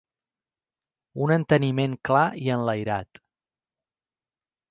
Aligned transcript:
Un 1.25 1.33
enteniment 1.35 1.93
clar 2.09 2.23
i 2.47 2.51
enlairat. 2.55 3.23